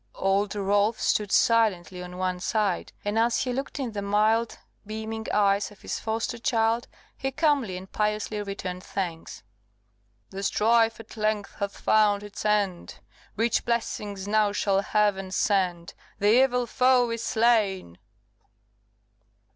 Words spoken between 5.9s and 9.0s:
foster child, he calmly and piously returned